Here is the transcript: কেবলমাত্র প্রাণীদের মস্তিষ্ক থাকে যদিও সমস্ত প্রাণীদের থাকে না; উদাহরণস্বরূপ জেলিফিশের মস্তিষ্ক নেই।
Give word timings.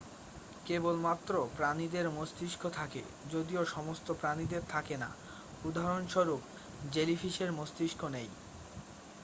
কেবলমাত্র 0.65 1.33
প্রাণীদের 1.57 2.05
মস্তিষ্ক 2.09 2.61
থাকে 2.71 3.01
যদিও 3.25 3.61
সমস্ত 3.67 4.07
প্রাণীদের 4.13 4.63
থাকে 4.67 4.95
না; 4.97 5.09
উদাহরণস্বরূপ 5.63 6.41
জেলিফিশের 6.89 7.49
মস্তিষ্ক 7.53 8.01
নেই। 8.15 8.29